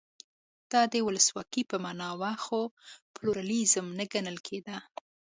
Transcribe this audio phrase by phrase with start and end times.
[0.71, 2.59] دا د ولسواکۍ په معنا و خو
[3.13, 4.77] پلورالېزم نه ګڼل کېده.